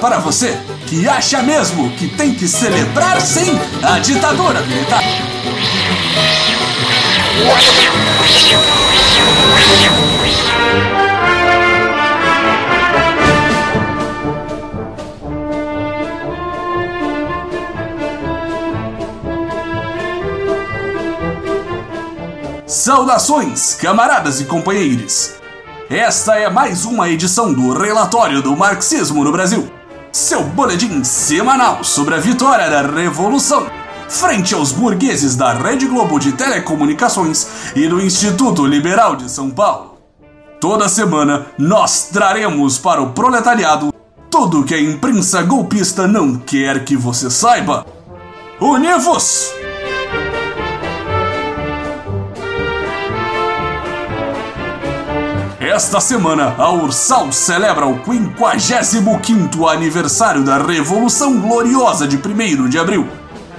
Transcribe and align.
para 0.00 0.18
você 0.18 0.56
que 0.86 1.08
acha 1.08 1.42
mesmo 1.42 1.90
que 1.96 2.06
tem 2.08 2.32
que 2.34 2.46
celebrar 2.46 3.20
sim 3.20 3.58
a 3.82 3.98
ditadura 3.98 4.60
militar. 4.62 5.02
Saudações, 22.66 23.74
camaradas 23.74 24.40
e 24.40 24.44
companheiros! 24.44 25.41
Esta 25.90 26.36
é 26.36 26.48
mais 26.48 26.84
uma 26.84 27.08
edição 27.08 27.52
do 27.52 27.72
Relatório 27.72 28.40
do 28.40 28.56
Marxismo 28.56 29.22
no 29.24 29.32
Brasil, 29.32 29.70
seu 30.10 30.42
boletim 30.42 31.04
semanal 31.04 31.84
sobre 31.84 32.14
a 32.14 32.18
vitória 32.18 32.70
da 32.70 32.82
Revolução, 32.82 33.66
frente 34.08 34.54
aos 34.54 34.72
burgueses 34.72 35.36
da 35.36 35.52
Rede 35.52 35.86
Globo 35.86 36.18
de 36.18 36.32
Telecomunicações 36.32 37.46
e 37.76 37.86
do 37.88 38.00
Instituto 38.00 38.64
Liberal 38.64 39.16
de 39.16 39.30
São 39.30 39.50
Paulo. 39.50 39.98
Toda 40.60 40.88
semana 40.88 41.46
nós 41.58 42.08
traremos 42.12 42.78
para 42.78 43.02
o 43.02 43.10
proletariado 43.10 43.92
tudo 44.30 44.64
que 44.64 44.74
a 44.74 44.80
imprensa 44.80 45.42
golpista 45.42 46.06
não 46.06 46.36
quer 46.36 46.84
que 46.84 46.96
você 46.96 47.28
saiba. 47.28 47.84
Univos! 48.60 49.61
Esta 55.74 56.02
semana, 56.02 56.54
a 56.58 56.70
Ursal 56.70 57.32
celebra 57.32 57.86
o 57.86 57.98
55º 58.00 59.72
aniversário 59.72 60.44
da 60.44 60.58
Revolução 60.58 61.40
Gloriosa 61.40 62.06
de 62.06 62.18
1 62.18 62.68
de 62.68 62.78
abril, 62.78 63.08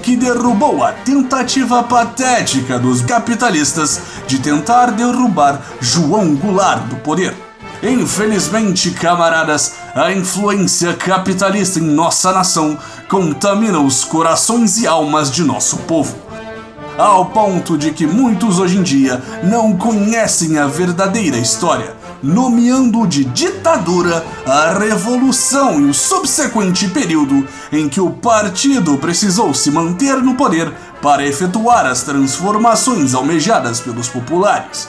que 0.03 0.15
derrubou 0.15 0.83
a 0.83 0.91
tentativa 0.91 1.81
patética 1.81 2.77
dos 2.77 3.01
capitalistas 3.01 3.99
de 4.27 4.37
tentar 4.37 4.91
derrubar 4.91 5.59
João 5.81 6.35
Goulart 6.35 6.83
do 6.83 6.97
poder. 6.97 7.35
Infelizmente, 7.81 8.91
camaradas, 8.91 9.73
a 9.95 10.13
influência 10.13 10.93
capitalista 10.93 11.79
em 11.79 11.81
nossa 11.81 12.31
nação 12.31 12.77
contamina 13.09 13.79
os 13.79 14.03
corações 14.03 14.77
e 14.77 14.85
almas 14.85 15.31
de 15.31 15.43
nosso 15.43 15.77
povo 15.77 16.15
ao 16.97 17.25
ponto 17.25 17.77
de 17.77 17.91
que 17.91 18.05
muitos 18.05 18.59
hoje 18.59 18.77
em 18.77 18.83
dia 18.83 19.21
não 19.43 19.75
conhecem 19.75 20.57
a 20.57 20.67
verdadeira 20.67 21.37
história 21.37 22.02
nomeando 22.23 23.05
de 23.05 23.25
ditadura 23.25 24.25
a 24.47 24.73
revolução 24.79 25.81
e 25.81 25.89
o 25.89 25.93
subsequente 25.93 26.87
período 26.87 27.45
em 27.71 27.89
que 27.89 27.99
o 27.99 28.09
partido 28.09 28.97
precisou 28.97 29.53
se 29.53 29.69
manter 29.69 30.15
no 30.15 30.35
poder 30.35 30.71
para 31.01 31.27
efetuar 31.27 31.85
as 31.85 32.01
transformações 32.01 33.13
almejadas 33.13 33.81
pelos 33.81 34.07
populares. 34.07 34.87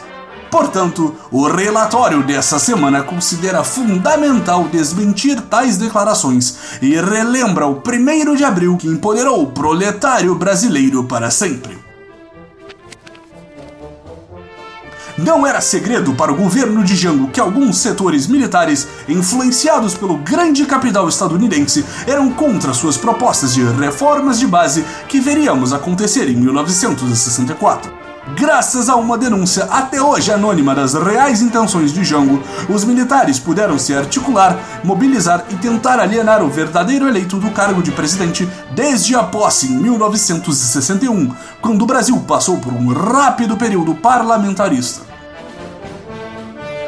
Portanto, 0.55 1.17
o 1.33 1.49
relatório 1.49 2.23
dessa 2.23 2.61
semana 2.61 3.03
considera 3.03 3.65
fundamental 3.65 4.69
desmentir 4.69 5.41
tais 5.41 5.77
declarações 5.77 6.79
e 6.81 6.95
relembra 6.95 7.67
o 7.67 7.83
1 7.85 8.37
de 8.37 8.45
abril 8.45 8.77
que 8.77 8.87
empoderou 8.87 9.43
o 9.43 9.51
proletário 9.51 10.33
brasileiro 10.37 11.03
para 11.03 11.29
sempre. 11.29 11.84
Não 15.17 15.47
era 15.47 15.61
segredo 15.61 16.12
para 16.15 16.33
o 16.33 16.37
governo 16.37 16.83
de 16.83 16.97
Jango 16.97 17.29
que 17.29 17.39
alguns 17.39 17.79
setores 17.79 18.27
militares, 18.27 18.89
influenciados 19.08 19.95
pelo 19.95 20.19
grande 20.19 20.67
capital 20.67 21.08
estadunidense, 21.08 21.85
eram 22.07 22.33
contra 22.33 22.75
suas 22.75 22.97
propostas 22.97 23.55
de 23.55 23.63
reformas 23.63 24.41
de 24.41 24.47
base 24.47 24.85
que 25.08 25.20
veríamos 25.20 25.73
acontecer 25.73 26.29
em 26.29 26.36
1964. 26.36 28.04
Graças 28.33 28.89
a 28.89 28.96
uma 28.96 29.18
denúncia 29.18 29.64
até 29.64 30.01
hoje 30.01 30.33
anônima 30.33 30.74
das 30.74 30.95
reais 30.95 31.42
intenções 31.42 31.92
de 31.92 32.02
Jango, 32.02 32.42
os 32.70 32.83
militares 32.83 33.39
puderam 33.39 33.79
se 33.79 33.95
articular, 33.95 34.58
mobilizar 34.83 35.45
e 35.51 35.57
tentar 35.57 36.01
alienar 36.01 36.42
o 36.42 36.48
verdadeiro 36.48 37.07
eleito 37.07 37.39
do 37.39 37.51
cargo 37.51 37.83
de 37.83 37.92
presidente 37.92 38.48
desde 38.74 39.14
a 39.14 39.23
posse 39.23 39.70
em 39.70 39.77
1961, 39.77 41.34
quando 41.61 41.83
o 41.83 41.86
Brasil 41.86 42.18
passou 42.27 42.58
por 42.58 42.73
um 42.73 42.89
rápido 42.89 43.58
período 43.58 43.95
parlamentarista. 43.95 45.14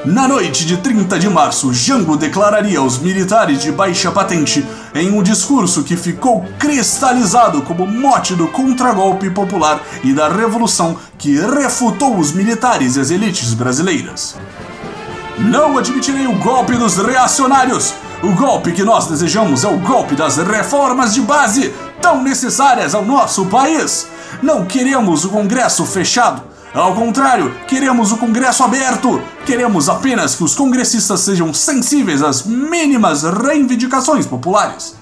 Na 0.07 0.29
noite 0.29 0.65
de 0.65 0.77
30 0.77 1.19
de 1.19 1.29
março, 1.29 1.75
Jango 1.75 2.17
declararia 2.17 2.79
aos 2.79 2.97
militares 2.97 3.61
de 3.61 3.73
baixa 3.73 4.09
patente 4.13 4.65
em 4.95 5.11
um 5.11 5.21
discurso 5.21 5.83
que 5.83 5.97
ficou 5.97 6.45
cristalizado 6.61 7.61
como 7.63 7.89
mote 7.89 8.37
do 8.37 8.47
contragolpe 8.47 9.29
popular 9.31 9.83
e 10.05 10.13
da 10.13 10.29
revolução 10.29 10.97
que 11.19 11.37
refutou 11.37 12.17
os 12.19 12.31
militares 12.31 12.95
e 12.95 13.01
as 13.01 13.11
elites 13.11 13.53
brasileiras. 13.53 14.37
Não 15.39 15.77
admitirei 15.77 16.29
o 16.29 16.39
golpe 16.39 16.77
dos 16.77 16.97
reacionários! 16.99 17.93
O 18.23 18.31
golpe 18.31 18.71
que 18.71 18.85
nós 18.85 19.09
desejamos 19.09 19.65
é 19.65 19.69
o 19.69 19.79
golpe 19.79 20.15
das 20.15 20.37
reformas 20.37 21.15
de 21.15 21.21
base, 21.21 21.75
tão 22.01 22.23
necessárias 22.23 22.95
ao 22.95 23.05
nosso 23.05 23.47
país! 23.47 24.07
Não 24.41 24.65
queremos 24.65 25.25
o 25.25 25.31
Congresso 25.31 25.85
fechado 25.85 26.56
ao 26.81 26.95
contrário, 26.95 27.55
queremos 27.67 28.13
o 28.13 28.19
Congresso 28.19 28.63
aberto. 28.63 29.23
Queremos 29.47 29.89
apenas 29.89 30.35
que 30.35 30.45
os 30.45 30.55
congressistas 30.55 31.21
sejam 31.21 31.55
sensíveis 31.55 32.23
às 32.23 32.45
mínimas 32.45 33.23
reivindicações 33.23 34.27
populares. 34.27 34.95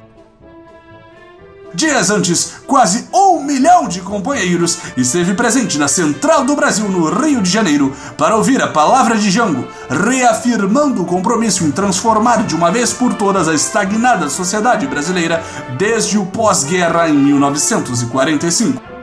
Dias 1.75 2.11
antes, 2.11 2.53
quase 2.69 3.09
um 3.12 3.43
milhão 3.43 3.89
de 3.89 4.01
companheiros 4.01 4.79
esteve 4.97 5.35
presente 5.35 5.77
na 5.77 5.89
Central 5.89 6.45
do 6.45 6.55
Brasil, 6.55 6.89
no 6.89 7.11
Rio 7.11 7.43
de 7.43 7.51
Janeiro, 7.51 7.93
para 8.17 8.37
ouvir 8.37 8.62
a 8.62 8.69
palavra 8.69 9.17
de 9.17 9.29
Jango, 9.29 9.67
reafirmando 9.91 11.03
o 11.03 11.06
compromisso 11.06 11.65
em 11.65 11.73
transformar 11.73 12.45
de 12.45 12.55
uma 12.55 12.71
vez 12.71 12.93
por 12.93 13.15
todas 13.15 13.49
a 13.49 13.55
estagnada 13.55 14.31
sociedade 14.31 14.87
brasileira 14.87 15.43
desde 15.77 16.17
o 16.17 16.27
pós-guerra 16.27 17.09
em 17.09 17.15
1945 17.15 18.94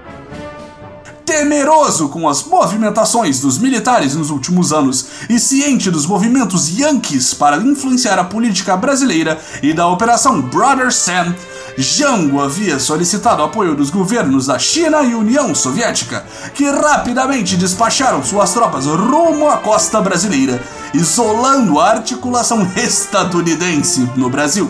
temeroso 1.32 2.10
com 2.10 2.28
as 2.28 2.44
movimentações 2.44 3.40
dos 3.40 3.58
militares 3.58 4.16
nos 4.16 4.30
últimos 4.30 4.74
anos 4.74 5.06
e 5.30 5.40
ciente 5.40 5.90
dos 5.90 6.06
movimentos 6.06 6.78
yankees 6.78 7.34
para 7.34 7.56
influenciar 7.56 8.20
a 8.20 8.26
política 8.26 8.76
brasileira 8.76 9.40
e 9.64 9.74
da 9.74 9.88
Operação 9.88 10.42
Brother 10.42 10.92
Sam, 10.92 11.34
Jango 11.78 12.42
havia 12.42 12.78
solicitado 12.80 13.42
apoio 13.44 13.76
dos 13.76 13.90
governos 13.90 14.48
da 14.48 14.60
China 14.60 15.04
e 15.04 15.16
União 15.16 15.56
Soviética, 15.56 16.26
que 16.54 16.70
rapidamente 16.70 17.56
despacharam 17.56 18.22
suas 18.26 18.52
tropas 18.52 18.86
rumo 18.86 19.48
à 19.48 19.56
costa 19.56 20.02
brasileira, 20.02 20.62
isolando 20.94 21.80
a 21.80 21.92
articulação 21.92 22.70
estadunidense 22.76 24.02
no 24.18 24.30
Brasil. 24.30 24.70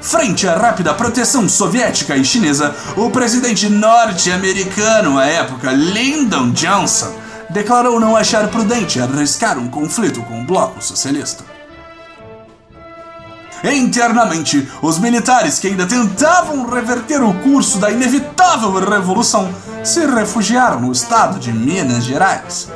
Frente 0.00 0.46
à 0.48 0.56
rápida 0.56 0.94
proteção 0.94 1.48
soviética 1.48 2.16
e 2.16 2.24
chinesa, 2.24 2.74
o 2.96 3.10
presidente 3.10 3.68
norte-americano 3.68 5.18
à 5.18 5.26
época, 5.26 5.72
Lyndon 5.72 6.50
Johnson, 6.50 7.12
declarou 7.50 7.98
não 7.98 8.16
achar 8.16 8.48
prudente 8.48 9.00
arriscar 9.00 9.58
um 9.58 9.68
conflito 9.68 10.22
com 10.22 10.40
o 10.40 10.44
bloco 10.44 10.82
socialista. 10.82 11.44
Internamente, 13.64 14.68
os 14.80 14.98
militares 14.98 15.58
que 15.58 15.66
ainda 15.66 15.84
tentavam 15.84 16.64
reverter 16.70 17.20
o 17.20 17.34
curso 17.34 17.78
da 17.78 17.90
inevitável 17.90 18.72
revolução 18.78 19.52
se 19.82 20.06
refugiaram 20.06 20.80
no 20.80 20.92
estado 20.92 21.40
de 21.40 21.52
Minas 21.52 22.04
Gerais. 22.04 22.68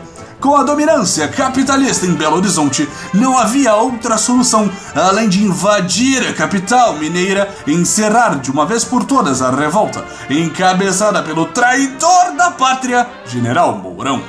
Com 0.42 0.56
a 0.56 0.64
dominância 0.64 1.28
capitalista 1.28 2.04
em 2.04 2.14
Belo 2.14 2.38
Horizonte, 2.38 2.88
não 3.14 3.38
havia 3.38 3.76
outra 3.76 4.18
solução 4.18 4.68
além 4.92 5.28
de 5.28 5.44
invadir 5.44 6.26
a 6.26 6.32
capital 6.32 6.96
mineira 6.96 7.48
e 7.64 7.72
encerrar 7.72 8.40
de 8.40 8.50
uma 8.50 8.66
vez 8.66 8.84
por 8.84 9.04
todas 9.04 9.40
a 9.40 9.52
revolta, 9.52 10.04
encabeçada 10.28 11.22
pelo 11.22 11.46
traidor 11.46 12.32
da 12.36 12.50
pátria, 12.50 13.08
General 13.24 13.78
Mourão. 13.78 14.20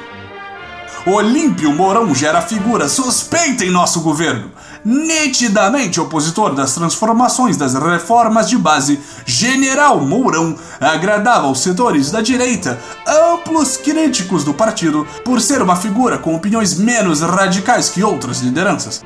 Olímpio 1.07 1.73
Mourão 1.73 2.13
gera 2.13 2.43
figura 2.43 2.87
suspeita 2.87 3.65
em 3.65 3.71
nosso 3.71 4.01
governo 4.01 4.51
nitidamente 4.83 5.99
opositor 5.99 6.53
das 6.53 6.73
transformações 6.73 7.57
das 7.57 7.73
reformas 7.73 8.49
de 8.49 8.57
base, 8.57 8.99
General 9.25 9.99
Mourão 9.99 10.55
agradava 10.79 11.47
aos 11.47 11.61
setores 11.61 12.11
da 12.11 12.21
direita, 12.21 12.79
amplos 13.07 13.77
críticos 13.77 14.43
do 14.43 14.53
partido, 14.53 15.07
por 15.23 15.39
ser 15.41 15.61
uma 15.61 15.75
figura 15.75 16.17
com 16.17 16.35
opiniões 16.35 16.77
menos 16.77 17.21
radicais 17.21 17.89
que 17.89 18.03
outras 18.03 18.41
lideranças. 18.41 19.01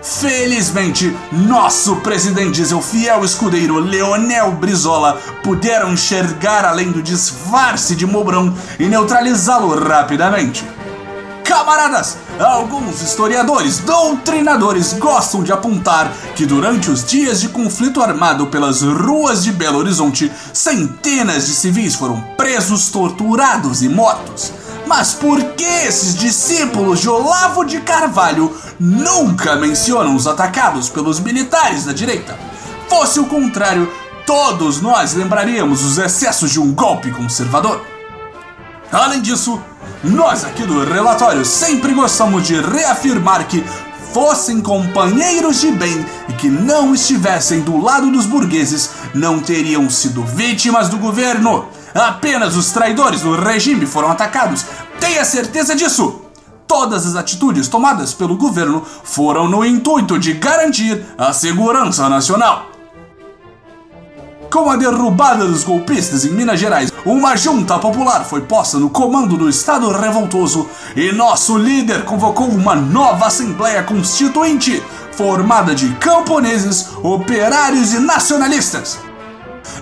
Felizmente, 0.00 1.14
nosso 1.32 1.96
presidente 1.96 2.62
e 2.62 2.66
seu 2.66 2.80
fiel 2.80 3.24
escudeiro 3.24 3.78
Leonel 3.78 4.52
Brizola 4.52 5.20
puderam 5.42 5.92
enxergar 5.92 6.64
além 6.64 6.92
do 6.92 7.02
disfarce 7.02 7.96
de 7.96 8.06
Mourão 8.06 8.54
e 8.78 8.86
neutralizá-lo 8.86 9.76
rapidamente 9.76 10.64
Camaradas, 11.58 12.16
alguns 12.38 13.02
historiadores, 13.02 13.80
doutrinadores 13.80 14.92
gostam 14.92 15.42
de 15.42 15.52
apontar 15.52 16.08
que 16.36 16.46
durante 16.46 16.88
os 16.88 17.04
dias 17.04 17.40
de 17.40 17.48
conflito 17.48 18.00
armado 18.00 18.46
pelas 18.46 18.80
ruas 18.80 19.42
de 19.42 19.50
Belo 19.50 19.78
Horizonte, 19.78 20.30
centenas 20.52 21.48
de 21.48 21.52
civis 21.54 21.96
foram 21.96 22.20
presos, 22.36 22.90
torturados 22.90 23.82
e 23.82 23.88
mortos. 23.88 24.52
Mas 24.86 25.14
por 25.14 25.42
que 25.54 25.64
esses 25.64 26.14
discípulos 26.14 27.00
de 27.00 27.08
Olavo 27.08 27.64
de 27.64 27.80
Carvalho 27.80 28.56
nunca 28.78 29.56
mencionam 29.56 30.14
os 30.14 30.28
atacados 30.28 30.88
pelos 30.88 31.18
militares 31.18 31.84
da 31.84 31.92
direita? 31.92 32.38
Fosse 32.88 33.18
o 33.18 33.26
contrário, 33.26 33.92
todos 34.24 34.80
nós 34.80 35.12
lembraríamos 35.14 35.82
os 35.82 35.98
excessos 35.98 36.52
de 36.52 36.60
um 36.60 36.72
golpe 36.72 37.10
conservador. 37.10 37.84
Além 38.92 39.20
disso, 39.20 39.60
nós 40.04 40.44
aqui 40.44 40.62
do 40.62 40.84
relatório 40.84 41.44
sempre 41.44 41.92
gostamos 41.92 42.46
de 42.46 42.60
reafirmar 42.60 43.46
que 43.46 43.64
fossem 44.12 44.60
companheiros 44.60 45.60
de 45.60 45.70
bem 45.72 46.06
e 46.28 46.32
que 46.34 46.48
não 46.48 46.94
estivessem 46.94 47.60
do 47.60 47.76
lado 47.80 48.10
dos 48.10 48.24
burgueses, 48.24 48.90
não 49.14 49.40
teriam 49.40 49.90
sido 49.90 50.22
vítimas 50.24 50.88
do 50.88 50.98
governo. 50.98 51.68
Apenas 51.94 52.56
os 52.56 52.70
traidores 52.70 53.22
do 53.22 53.34
regime 53.34 53.86
foram 53.86 54.10
atacados. 54.10 54.64
Tenha 55.00 55.24
certeza 55.24 55.74
disso! 55.74 56.22
Todas 56.66 57.06
as 57.06 57.16
atitudes 57.16 57.66
tomadas 57.66 58.12
pelo 58.12 58.36
governo 58.36 58.84
foram 59.02 59.48
no 59.48 59.64
intuito 59.64 60.18
de 60.18 60.34
garantir 60.34 61.02
a 61.16 61.32
segurança 61.32 62.08
nacional. 62.08 62.77
Com 64.50 64.70
a 64.70 64.76
derrubada 64.76 65.46
dos 65.46 65.62
golpistas 65.62 66.24
em 66.24 66.30
Minas 66.30 66.58
Gerais, 66.58 66.90
uma 67.04 67.36
junta 67.36 67.78
popular 67.78 68.24
foi 68.24 68.40
posta 68.40 68.78
no 68.78 68.88
comando 68.88 69.36
do 69.36 69.46
Estado 69.46 69.90
revoltoso 69.90 70.66
e 70.96 71.12
nosso 71.12 71.58
líder 71.58 72.06
convocou 72.06 72.48
uma 72.48 72.74
nova 72.74 73.26
Assembleia 73.26 73.82
Constituinte, 73.82 74.82
formada 75.12 75.74
de 75.74 75.90
camponeses, 75.96 76.88
operários 77.02 77.92
e 77.92 77.98
nacionalistas. 77.98 78.98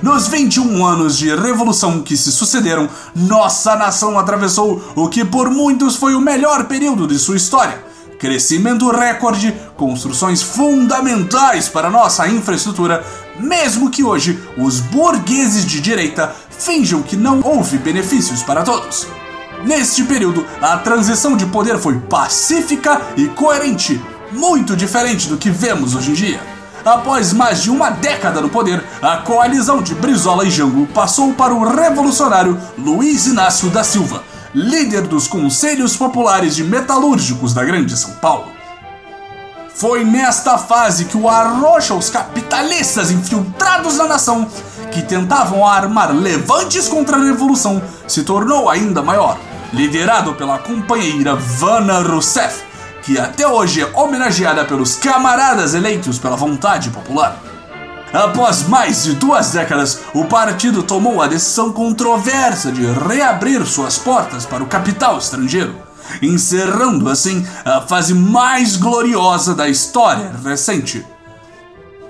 Nos 0.03 0.27
21 0.27 0.85
anos 0.85 1.17
de 1.17 1.33
revolução 1.33 2.03
que 2.03 2.17
se 2.17 2.33
sucederam, 2.33 2.89
nossa 3.15 3.77
nação 3.77 4.19
atravessou 4.19 4.83
o 4.97 5.09
que 5.09 5.25
por 5.25 5.49
muitos 5.49 5.95
foi 5.95 6.17
o 6.17 6.21
melhor 6.21 6.65
período 6.65 7.07
de 7.07 7.21
sua 7.21 7.37
história 7.37 7.86
crescimento 8.19 8.91
recorde, 8.91 9.55
construções 9.77 10.43
fundamentais 10.43 11.69
para 11.69 11.91
nossa 11.91 12.27
infraestrutura, 12.29 13.05
mesmo 13.39 13.91
que 13.91 14.03
hoje 14.03 14.43
os 14.57 14.81
burgueses 14.81 15.65
de 15.65 15.81
direita 15.81 16.35
finjam 16.51 17.03
que 17.03 17.17
não 17.17 17.41
houve 17.43 17.79
benefícios 17.79 18.43
para 18.43 18.63
todos. 18.63 19.07
Neste 19.65 20.05
período, 20.05 20.47
a 20.61 20.77
transição 20.79 21.37
de 21.37 21.47
poder 21.47 21.79
foi 21.79 21.99
pacífica 21.99 23.01
e 23.17 23.27
coerente, 23.29 24.01
muito 24.33 24.77
diferente 24.77 25.29
do 25.29 25.37
que 25.37 25.51
vemos 25.51 25.95
hoje 25.95 26.11
em 26.11 26.15
dia. 26.15 26.57
Após 26.85 27.33
mais 27.33 27.65
de 27.65 27.71
uma 27.71 27.91
década 27.91 28.41
no 28.41 28.49
poder, 28.49 28.85
a 29.03 29.17
coalizão 29.17 29.83
de 29.83 29.93
Brizola 29.93 30.45
e 30.45 30.51
Jango 30.51 30.87
passou 30.87 31.33
para 31.33 31.53
o 31.53 31.69
revolucionário 31.69 32.57
Luiz 32.79 33.27
Inácio 33.27 33.69
da 33.71 33.83
Silva, 33.83 34.23
líder 34.57 35.03
dos 35.03 35.29
Conselhos 35.29 35.99
Populares 35.99 36.57
de 36.57 36.65
Metalúrgicos 36.65 37.53
da 37.53 37.63
Grande 37.63 37.95
São 37.95 38.13
Paulo. 38.13 38.47
Foi 39.75 40.03
nesta 40.03 40.57
fase 40.57 41.05
que 41.05 41.17
o 41.19 41.29
arrocha 41.29 41.93
os 41.93 42.09
capitalistas 42.09 43.11
infiltrados 43.11 43.99
na 43.99 44.09
nação, 44.09 44.49
que 44.91 45.03
tentavam 45.03 45.67
armar 45.69 46.11
levantes 46.11 46.89
contra 46.89 47.19
a 47.19 47.23
revolução, 47.23 47.83
se 48.09 48.23
tornou 48.23 48.71
ainda 48.71 49.03
maior, 49.03 49.39
liderado 49.75 50.33
pela 50.33 50.59
companheira 50.59 51.37
Vana 51.37 51.99
Rousseff, 51.99 52.65
que 53.03 53.19
até 53.19 53.47
hoje 53.47 53.83
é 53.83 53.91
homenageada 53.93 54.65
pelos 54.65 54.97
camaradas 54.97 55.75
eleitos 55.75 56.19
pela 56.19 56.35
vontade 56.35 56.89
popular. 56.89 57.39
Após 58.17 58.67
mais 58.67 59.05
de 59.05 59.13
duas 59.13 59.51
décadas, 59.51 60.01
o 60.15 60.25
partido 60.25 60.83
tomou 60.83 61.21
a 61.21 61.27
decisão 61.27 61.71
controversa 61.71 62.73
de 62.73 62.81
reabrir 62.87 63.67
suas 63.67 63.99
portas 63.99 64.47
para 64.47 64.65
o 64.65 64.67
capital 64.67 65.19
estrangeiro, 65.19 65.77
encerrando 66.23 67.11
assim 67.11 67.47
a 67.63 67.83
fase 67.83 68.15
mais 68.15 68.77
gloriosa 68.77 69.55
da 69.55 69.69
história 69.69 70.33
recente. 70.43 71.05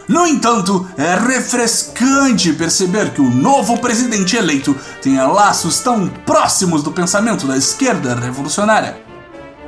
No 0.06 0.24
entanto, 0.28 0.88
é 0.96 1.16
refrescante 1.16 2.52
perceber 2.52 3.10
que 3.10 3.20
o 3.20 3.28
novo 3.28 3.76
presidente 3.78 4.36
eleito 4.36 4.76
tenha 5.02 5.26
laços 5.26 5.80
tão 5.80 6.06
próximos 6.06 6.84
do 6.84 6.92
pensamento 6.92 7.48
da 7.48 7.56
esquerda 7.56 8.14
revolucionária. 8.14 8.96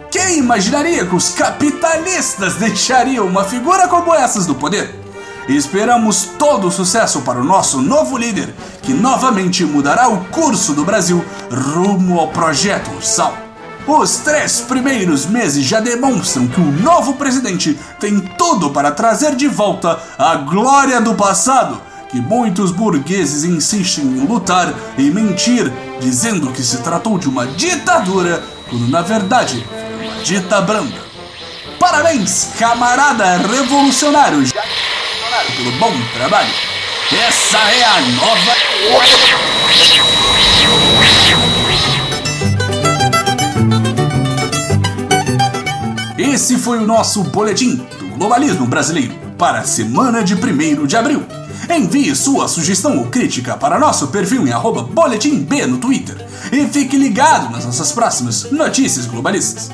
Quem 0.08 0.38
imaginaria 0.38 1.04
que 1.04 1.16
os 1.16 1.30
capitalistas 1.30 2.54
deixariam 2.62 3.26
uma 3.26 3.42
figura 3.42 3.88
como 3.88 4.14
essas 4.14 4.46
no 4.46 4.54
poder? 4.54 5.07
E 5.48 5.56
esperamos 5.56 6.28
todo 6.38 6.68
o 6.68 6.70
sucesso 6.70 7.22
para 7.22 7.40
o 7.40 7.44
nosso 7.44 7.80
novo 7.80 8.16
líder, 8.16 8.54
que 8.82 8.92
novamente 8.92 9.64
mudará 9.64 10.08
o 10.08 10.24
curso 10.26 10.74
do 10.74 10.84
Brasil 10.84 11.24
rumo 11.50 12.20
ao 12.20 12.28
projeto 12.28 12.90
Ursal. 12.92 13.34
Os 13.86 14.18
três 14.18 14.60
primeiros 14.60 15.24
meses 15.24 15.64
já 15.64 15.80
demonstram 15.80 16.46
que 16.46 16.60
o 16.60 16.70
novo 16.70 17.14
presidente 17.14 17.78
tem 17.98 18.20
tudo 18.20 18.68
para 18.68 18.92
trazer 18.92 19.34
de 19.34 19.48
volta 19.48 19.98
a 20.18 20.34
glória 20.36 21.00
do 21.00 21.14
passado, 21.14 21.80
que 22.10 22.20
muitos 22.20 22.70
burgueses 22.70 23.44
insistem 23.44 24.04
em 24.04 24.26
lutar 24.26 24.74
e 24.98 25.10
mentir, 25.10 25.72
dizendo 26.00 26.52
que 26.52 26.62
se 26.62 26.78
tratou 26.78 27.18
de 27.18 27.28
uma 27.28 27.46
ditadura, 27.46 28.42
quando 28.68 28.88
na 28.88 29.00
verdade 29.00 29.66
uma 30.02 30.22
dita 30.22 30.60
branda. 30.60 31.08
Parabéns, 31.78 32.50
camarada 32.58 33.38
revolucionário! 33.38 34.42
Pelo 35.46 35.70
bom 35.72 35.92
trabalho. 36.14 36.52
Essa 37.12 37.58
é 37.58 37.84
a 37.84 38.00
nova. 38.00 38.56
Esse 46.18 46.58
foi 46.58 46.78
o 46.78 46.86
nosso 46.86 47.22
boletim 47.24 47.76
do 47.76 48.08
globalismo 48.16 48.66
brasileiro 48.66 49.14
para 49.38 49.60
a 49.60 49.64
semana 49.64 50.22
de 50.22 50.34
1 50.34 50.86
de 50.86 50.96
abril. 50.96 51.24
Envie 51.70 52.14
sua 52.16 52.48
sugestão 52.48 52.98
ou 52.98 53.06
crítica 53.06 53.56
para 53.56 53.78
nosso 53.78 54.08
perfil 54.08 54.46
em 54.46 54.52
@boletimb 54.92 55.66
no 55.66 55.78
Twitter 55.78 56.16
e 56.50 56.66
fique 56.66 56.96
ligado 56.96 57.50
nas 57.50 57.64
nossas 57.64 57.92
próximas 57.92 58.50
notícias 58.50 59.06
globalistas. 59.06 59.70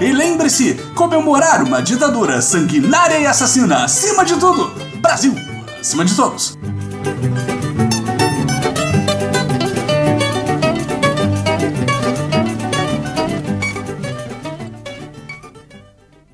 E 0.00 0.12
lembre-se, 0.12 0.74
comemorar 0.94 1.62
uma 1.62 1.80
ditadura 1.80 2.42
sanguinária 2.42 3.18
e 3.18 3.26
assassina 3.26 3.84
acima 3.84 4.24
de 4.24 4.36
tudo. 4.36 4.72
Brasil, 5.00 5.34
acima 5.80 6.04
de 6.04 6.14
todos. 6.14 6.58